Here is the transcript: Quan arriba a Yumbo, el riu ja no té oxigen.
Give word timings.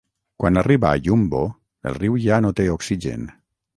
Quan 0.43 0.55
arriba 0.61 0.87
a 0.93 1.01
Yumbo, 1.07 1.41
el 1.91 1.99
riu 1.99 2.17
ja 2.25 2.41
no 2.47 2.53
té 2.61 2.67
oxigen. 2.77 3.29